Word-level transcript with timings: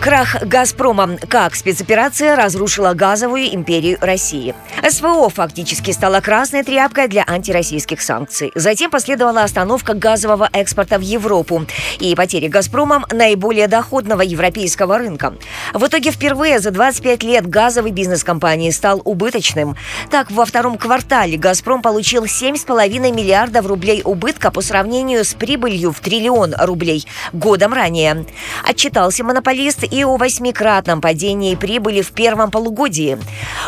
Крах 0.00 0.42
«Газпрома». 0.46 1.18
Как 1.28 1.54
спецоперация 1.54 2.34
разрушила 2.34 2.94
газовую 2.94 3.54
империю 3.54 3.98
России. 4.00 4.54
СВО 4.88 5.28
фактически 5.28 5.90
стала 5.90 6.20
красной 6.20 6.62
тряпкой 6.62 7.06
для 7.06 7.22
антироссийских 7.26 8.00
санкций. 8.00 8.50
Затем 8.54 8.90
последовала 8.90 9.42
остановка 9.42 9.92
газового 9.92 10.48
экспорта 10.54 10.98
в 10.98 11.02
Европу 11.02 11.66
и 11.98 12.14
потери 12.14 12.48
«Газпромом» 12.48 13.04
наиболее 13.12 13.68
доходного 13.68 14.22
европейского 14.22 14.96
рынка. 14.96 15.34
В 15.74 15.86
итоге 15.86 16.12
впервые 16.12 16.60
за 16.60 16.70
25 16.70 17.22
лет 17.22 17.46
газовый 17.46 17.92
бизнес 17.92 18.24
компании 18.24 18.70
стал 18.70 19.02
убыточным. 19.04 19.76
Так, 20.10 20.30
во 20.30 20.46
втором 20.46 20.78
квартале 20.78 21.36
«Газпром» 21.36 21.82
получил 21.82 22.24
7,5 22.24 23.12
миллиардов 23.12 23.66
рублей 23.66 24.00
убытка 24.02 24.50
по 24.50 24.62
сравнению 24.62 25.26
с 25.26 25.34
прибылью 25.34 25.92
в 25.92 26.00
триллион 26.00 26.54
рублей 26.58 27.06
годом 27.34 27.74
ранее. 27.74 28.24
Отчитался 28.66 29.24
монополист 29.24 29.89
и 29.90 30.04
о 30.04 30.16
восьмикратном 30.16 31.00
падении 31.00 31.54
прибыли 31.54 32.02
в 32.02 32.12
первом 32.12 32.50
полугодии. 32.50 33.18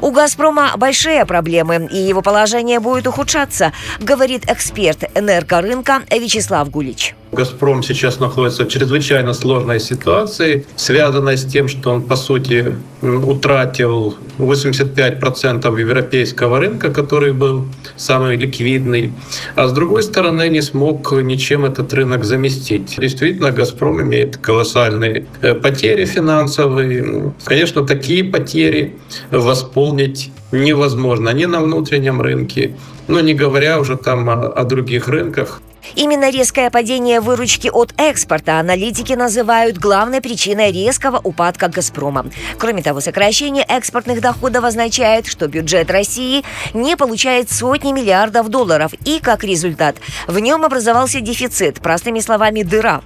У 0.00 0.10
«Газпрома» 0.10 0.72
большие 0.76 1.24
проблемы, 1.26 1.88
и 1.90 1.96
его 1.96 2.22
положение 2.22 2.80
будет 2.80 3.06
ухудшаться, 3.06 3.72
говорит 4.00 4.50
эксперт 4.50 5.04
энергорынка 5.14 6.02
Вячеслав 6.10 6.70
Гулич. 6.70 7.14
«Газпром» 7.32 7.82
сейчас 7.82 8.18
находится 8.18 8.64
в 8.64 8.68
чрезвычайно 8.68 9.34
сложной 9.34 9.78
ситуации, 9.78 10.66
связанной 10.76 11.36
с 11.36 11.44
тем, 11.44 11.68
что 11.68 11.90
он, 11.90 12.02
по 12.02 12.16
сути, 12.16 12.74
утратил 13.02 14.16
85% 14.38 15.80
европейского 15.80 16.58
рынка, 16.58 16.90
который 16.90 17.32
был 17.32 17.66
самый 17.96 18.36
ликвидный, 18.36 19.12
а 19.54 19.68
с 19.68 19.72
другой 19.72 20.02
стороны 20.02 20.48
не 20.48 20.60
смог 20.60 21.12
ничем 21.12 21.64
этот 21.64 21.92
рынок 21.94 22.24
заместить. 22.24 22.96
Действительно, 22.98 23.52
«Газпром» 23.52 24.02
имеет 24.02 24.36
колоссальные 24.36 25.26
э, 25.40 25.54
потери 25.54 26.06
финансовые. 26.06 27.32
Конечно, 27.44 27.86
такие 27.86 28.24
потери 28.24 28.96
восполнить 29.30 30.32
невозможно 30.50 31.30
ни 31.30 31.44
на 31.44 31.60
внутреннем 31.60 32.20
рынке, 32.20 32.76
ну 33.06 33.20
не 33.20 33.34
говоря 33.34 33.78
уже 33.78 33.96
там 33.96 34.28
о, 34.28 34.48
о 34.48 34.64
других 34.64 35.06
рынках. 35.08 35.60
Именно 35.94 36.30
резкое 36.30 36.70
падение 36.70 37.20
выручки 37.20 37.68
от 37.68 37.92
экспорта 37.96 38.60
аналитики 38.60 39.12
называют 39.12 39.78
главной 39.78 40.20
причиной 40.20 40.72
резкого 40.72 41.18
упадка 41.18 41.68
«Газпрома». 41.68 42.26
Кроме 42.58 42.82
того, 42.82 43.00
сокращение 43.00 43.64
экспортных 43.66 44.20
доходов 44.20 44.64
означает, 44.64 45.26
что 45.26 45.48
бюджет 45.48 45.90
России 45.90 46.44
не 46.74 46.96
получает 46.96 47.50
сотни 47.50 47.92
миллиардов 47.92 48.48
долларов, 48.48 48.92
и, 49.04 49.18
как 49.20 49.44
результат, 49.44 49.96
в 50.26 50.38
нем 50.38 50.64
образовался 50.64 51.20
дефицит, 51.20 51.80
простыми 51.80 52.20
словами, 52.20 52.62
дыра. 52.62 53.02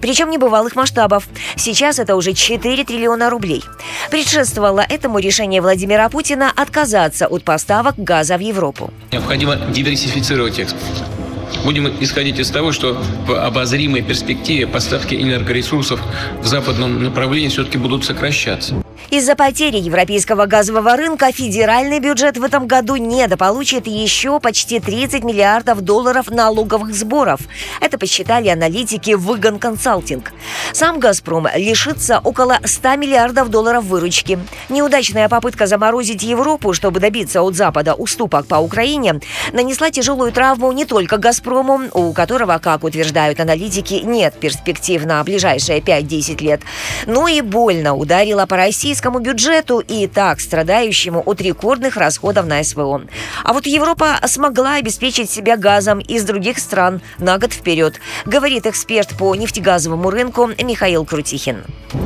Причем 0.00 0.30
небывалых 0.30 0.76
масштабов. 0.76 1.28
Сейчас 1.56 1.98
это 1.98 2.16
уже 2.16 2.32
4 2.32 2.84
триллиона 2.84 3.30
рублей. 3.30 3.62
Предшествовало 4.10 4.80
этому 4.80 5.18
решение 5.18 5.60
Владимира 5.60 6.08
Путина 6.08 6.52
отказаться 6.54 7.26
от 7.26 7.44
поставок 7.44 7.96
газа 7.96 8.36
в 8.36 8.40
Европу. 8.40 8.92
Необходимо 9.12 9.56
диверсифицировать 9.56 10.58
экспорт. 10.58 11.05
Будем 11.66 11.92
исходить 11.98 12.38
из 12.38 12.48
того, 12.50 12.70
что 12.70 12.96
в 13.26 13.32
обозримой 13.32 14.00
перспективе 14.00 14.68
поставки 14.68 15.16
энергоресурсов 15.16 16.00
в 16.40 16.46
западном 16.46 17.02
направлении 17.02 17.48
все-таки 17.48 17.76
будут 17.76 18.04
сокращаться. 18.04 18.85
Из-за 19.10 19.36
потери 19.36 19.76
европейского 19.76 20.46
газового 20.46 20.96
рынка 20.96 21.30
федеральный 21.30 22.00
бюджет 22.00 22.36
в 22.38 22.42
этом 22.42 22.66
году 22.66 22.96
недополучит 22.96 23.86
еще 23.86 24.40
почти 24.40 24.80
30 24.80 25.22
миллиардов 25.22 25.80
долларов 25.82 26.28
налоговых 26.28 26.92
сборов. 26.92 27.40
Это 27.80 27.98
посчитали 27.98 28.48
аналитики 28.48 29.12
Выгон 29.12 29.60
Консалтинг. 29.60 30.32
Сам 30.72 30.98
«Газпром» 30.98 31.46
лишится 31.54 32.18
около 32.18 32.58
100 32.64 32.96
миллиардов 32.96 33.48
долларов 33.48 33.84
выручки. 33.84 34.40
Неудачная 34.68 35.28
попытка 35.28 35.68
заморозить 35.68 36.24
Европу, 36.24 36.72
чтобы 36.72 36.98
добиться 36.98 37.42
от 37.42 37.54
Запада 37.54 37.94
уступок 37.94 38.46
по 38.46 38.56
Украине, 38.56 39.20
нанесла 39.52 39.92
тяжелую 39.92 40.32
травму 40.32 40.72
не 40.72 40.84
только 40.84 41.16
«Газпрому», 41.16 41.82
у 41.92 42.12
которого, 42.12 42.58
как 42.58 42.82
утверждают 42.82 43.38
аналитики, 43.38 44.02
нет 44.02 44.34
перспектив 44.34 45.04
на 45.04 45.22
ближайшие 45.22 45.78
5-10 45.78 46.42
лет, 46.42 46.62
но 47.06 47.28
и 47.28 47.40
больно 47.40 47.94
ударила 47.94 48.46
по 48.46 48.56
России 48.56 48.95
российскому 48.96 49.18
бюджету 49.18 49.80
и 49.80 50.06
так 50.06 50.40
страдающему 50.40 51.22
от 51.26 51.42
рекордных 51.42 51.98
расходов 51.98 52.46
на 52.46 52.64
СВО. 52.64 53.02
А 53.44 53.52
вот 53.52 53.66
Европа 53.66 54.16
смогла 54.24 54.76
обеспечить 54.76 55.28
себя 55.28 55.58
газом 55.58 55.98
из 55.98 56.24
других 56.24 56.58
стран 56.58 57.02
на 57.18 57.36
год 57.36 57.52
вперед, 57.52 58.00
говорит 58.24 58.64
эксперт 58.66 59.10
по 59.18 59.34
нефтегазовому 59.34 60.08
рынку 60.08 60.46
Михаил 60.46 61.04
Крутихин. 61.04 61.58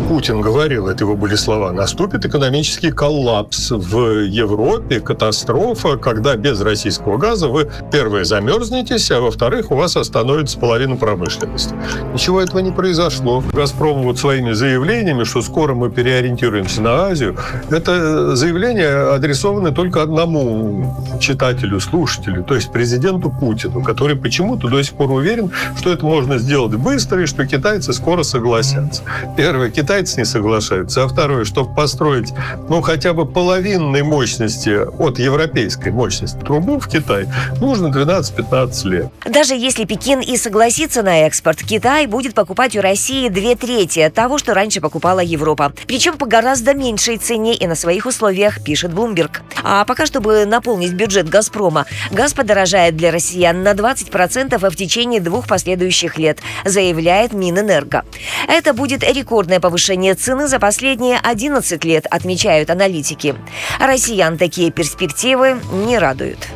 Путин 0.09 0.41
говорил, 0.41 0.89
это 0.89 1.05
его 1.05 1.15
были 1.15 1.37
слова, 1.37 1.71
наступит 1.71 2.25
экономический 2.25 2.91
коллапс 2.91 3.71
в 3.71 4.25
Европе, 4.25 4.99
катастрофа, 4.99 5.97
когда 5.97 6.35
без 6.35 6.61
российского 6.61 7.17
газа 7.17 7.47
вы, 7.47 7.71
первое, 7.93 8.25
замерзнетесь, 8.25 9.09
а 9.13 9.21
во-вторых, 9.21 9.71
у 9.71 9.77
вас 9.77 9.97
остановится 9.97 10.59
половина 10.59 10.97
промышленности. 10.97 11.75
Ничего 12.13 12.41
этого 12.41 12.59
не 12.59 12.73
произошло. 12.73 13.45
«Газпром» 13.53 14.03
вот 14.03 14.19
своими 14.19 14.53
заявлениями, 14.53 15.23
что 15.23 15.43
скоро 15.43 15.75
мы 15.75 15.91
переориентируемся 15.91 16.80
на 16.81 17.07
Азию, 17.07 17.37
это 17.71 18.35
заявление 18.35 19.15
адресовано 19.15 19.73
только 19.73 20.03
одному 20.03 20.97
читателю, 21.21 21.81
слушателю, 21.81 22.43
то 22.43 22.55
есть 22.55 22.73
президенту 22.73 23.31
Путину, 23.31 23.83
который 23.83 24.17
почему-то 24.17 24.69
до 24.69 24.83
сих 24.83 24.95
пор 24.95 25.11
уверен, 25.11 25.51
что 25.79 25.93
это 25.93 26.05
можно 26.05 26.39
сделать 26.39 26.75
быстро 26.75 27.23
и 27.23 27.27
что 27.27 27.47
китайцы 27.47 27.93
скоро 27.93 28.23
согласятся. 28.23 29.03
Первое, 29.37 29.71
китайцы 29.71 30.19
не 30.19 30.25
соглашаются, 30.25 31.05
а 31.05 31.09
второе, 31.09 31.45
чтобы 31.45 31.75
построить, 31.75 32.33
ну, 32.69 32.81
хотя 32.81 33.13
бы 33.13 33.27
половинной 33.27 34.03
мощности 34.03 34.81
от 34.99 35.19
европейской 35.19 35.91
мощности 35.91 36.39
трубу 36.39 36.79
в 36.79 36.89
Китай, 36.89 37.27
нужно 37.61 37.89
12-15 37.89 38.89
лет. 38.89 39.07
Даже 39.29 39.55
если 39.55 39.85
Пекин 39.85 40.21
и 40.21 40.37
согласится 40.37 41.03
на 41.03 41.27
экспорт, 41.27 41.63
Китай 41.63 42.07
будет 42.07 42.35
покупать 42.35 42.77
у 42.77 42.81
России 42.81 43.29
две 43.29 43.55
трети 43.55 44.11
того, 44.15 44.39
что 44.39 44.55
раньше 44.55 44.81
покупала 44.81 45.21
Европа. 45.21 45.73
Причем 45.87 46.17
по 46.17 46.27
гораздо 46.27 46.70
гораздо 46.71 46.75
меньшей 46.75 47.19
цене 47.19 47.55
и 47.55 47.67
на 47.67 47.75
своих 47.75 48.07
условиях, 48.07 48.63
пишет 48.63 48.93
Bloomberg. 48.93 49.41
А 49.63 49.85
пока, 49.85 50.07
чтобы 50.07 50.45
наполнить 50.47 50.93
бюджет 50.93 51.29
«Газпрома», 51.29 51.87
газ 52.11 52.33
подорожает 52.33 52.97
для 52.97 53.11
россиян 53.11 53.63
на 53.63 53.73
20% 53.73 54.71
в 54.71 54.77
течение 54.77 55.21
двух 55.21 55.47
последующих 55.47 56.19
лет, 56.19 56.39
заявляет 56.65 57.33
Минэнерго. 57.33 58.05
Это 58.49 58.73
будет 58.73 59.03
рекордное 59.03 59.61
повышение 59.61 60.15
цены 60.15 60.49
за 60.49 60.59
последние 60.59 61.19
11 61.23 61.85
лет, 61.85 62.07
отмечают 62.11 62.71
аналитики. 62.71 63.35
Россиян 63.81 64.39
такие 64.39 64.71
перспективы 64.71 65.61
не 65.87 65.99
радуют. 65.99 66.49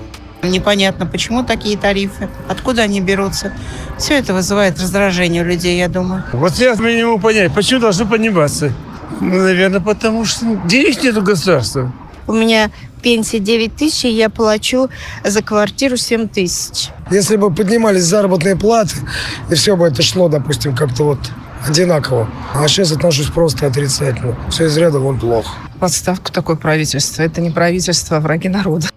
Непонятно, 0.43 1.07
почему 1.07 1.43
такие 1.43 1.77
тарифы, 1.79 2.29
откуда 2.49 2.83
они 2.83 3.01
берутся. 3.01 3.53
Все 3.99 4.19
это 4.19 4.35
вызывает 4.35 4.79
раздражение 4.79 5.43
у 5.43 5.47
людей, 5.47 5.79
я 5.79 5.89
думаю. 5.89 6.23
Вот 6.33 6.53
я 6.55 6.75
не 6.75 7.05
могу 7.05 7.19
понять, 7.19 7.53
почему 7.55 7.81
должны 7.81 8.07
подниматься. 8.07 8.73
Ну, 9.21 9.39
наверное, 9.39 9.81
потому 9.81 10.25
что 10.25 10.45
денег 10.67 11.03
нет 11.03 11.17
у 11.17 11.23
государства. 11.23 11.93
У 12.27 12.33
меня 12.33 12.71
пенсия 13.03 13.39
9 13.39 13.77
тысяч, 13.77 14.07
и 14.07 14.09
я 14.09 14.31
плачу 14.31 14.89
за 15.25 15.43
квартиру 15.43 15.97
7 15.97 16.29
тысяч. 16.29 16.89
Если 17.11 17.37
бы 17.37 17.53
поднимались 17.53 18.05
заработные 18.05 18.57
платы, 18.57 18.97
и 19.51 19.55
все 19.55 19.77
бы 19.77 19.87
это 19.87 20.03
шло, 20.03 20.29
допустим, 20.29 20.75
как-то 20.75 21.05
вот 21.05 21.19
одинаково. 21.69 22.29
А 22.55 22.67
сейчас 22.69 22.93
отношусь 22.93 23.27
просто 23.27 23.67
отрицательно. 23.67 24.37
Все 24.51 24.67
из 24.67 24.77
ряда 24.77 24.99
вон 24.99 25.19
плохо. 25.19 25.51
Подставку 25.79 26.33
такое 26.33 26.57
правительство. 26.57 27.23
Это 27.23 27.41
не 27.41 27.51
правительство, 27.51 28.17
а 28.17 28.21
враги 28.21 28.49
народа. 28.49 28.89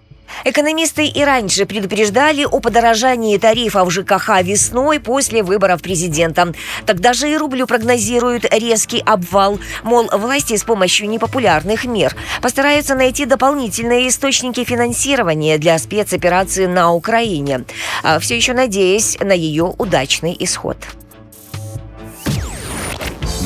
Экономисты 0.44 1.06
и 1.06 1.24
раньше 1.24 1.66
предупреждали 1.66 2.44
о 2.44 2.60
подорожании 2.60 3.36
тарифов 3.38 3.90
ЖКХ 3.92 4.42
весной 4.42 5.00
после 5.00 5.42
выборов 5.42 5.82
президента. 5.82 6.52
Тогда 6.86 7.12
же 7.12 7.30
и 7.30 7.36
рублю 7.36 7.66
прогнозируют 7.66 8.44
резкий 8.52 9.00
обвал. 9.04 9.58
Мол, 9.82 10.08
власти 10.12 10.56
с 10.56 10.64
помощью 10.64 11.08
непопулярных 11.08 11.84
мер 11.84 12.14
постараются 12.40 12.94
найти 12.94 13.24
дополнительные 13.24 14.08
источники 14.08 14.64
финансирования 14.64 15.58
для 15.58 15.78
спецоперации 15.78 16.66
на 16.66 16.92
Украине. 16.92 17.64
А 18.02 18.18
все 18.18 18.36
еще 18.36 18.52
надеясь 18.52 19.18
на 19.20 19.32
ее 19.32 19.74
удачный 19.78 20.36
исход. 20.38 20.76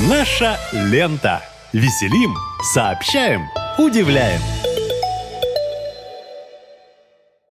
Наша 0.08 0.58
лента. 0.72 1.42
Веселим, 1.72 2.34
сообщаем, 2.74 3.48
удивляем. 3.78 4.40